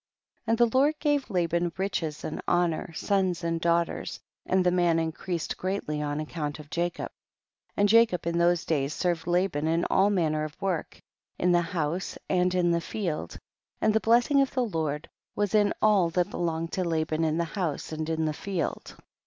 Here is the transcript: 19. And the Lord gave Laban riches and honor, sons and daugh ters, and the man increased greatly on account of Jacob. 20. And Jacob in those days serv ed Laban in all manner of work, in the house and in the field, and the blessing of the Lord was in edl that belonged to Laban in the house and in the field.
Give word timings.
19. 0.47 0.51
And 0.51 0.57
the 0.57 0.75
Lord 0.79 0.97
gave 0.99 1.29
Laban 1.29 1.71
riches 1.77 2.23
and 2.23 2.41
honor, 2.47 2.91
sons 2.93 3.43
and 3.43 3.61
daugh 3.61 3.85
ters, 3.85 4.19
and 4.47 4.65
the 4.65 4.71
man 4.71 4.97
increased 4.97 5.57
greatly 5.57 6.01
on 6.01 6.19
account 6.19 6.57
of 6.57 6.71
Jacob. 6.71 7.11
20. 7.75 7.77
And 7.77 7.87
Jacob 7.89 8.25
in 8.25 8.39
those 8.39 8.65
days 8.65 8.95
serv 8.95 9.25
ed 9.27 9.27
Laban 9.27 9.67
in 9.67 9.85
all 9.91 10.09
manner 10.09 10.43
of 10.43 10.59
work, 10.59 10.99
in 11.37 11.51
the 11.51 11.61
house 11.61 12.17
and 12.27 12.55
in 12.55 12.71
the 12.71 12.81
field, 12.81 13.37
and 13.79 13.93
the 13.93 13.99
blessing 13.99 14.41
of 14.41 14.49
the 14.55 14.65
Lord 14.65 15.07
was 15.35 15.53
in 15.53 15.71
edl 15.83 16.11
that 16.13 16.31
belonged 16.31 16.71
to 16.71 16.83
Laban 16.83 17.23
in 17.23 17.37
the 17.37 17.43
house 17.43 17.91
and 17.91 18.09
in 18.09 18.25
the 18.25 18.33
field. 18.33 18.95